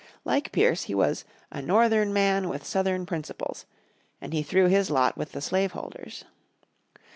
[0.25, 3.67] Like Pierce, he was a "Northern man with Southern principles,"
[4.19, 6.23] and he threw his lot with the slave holders.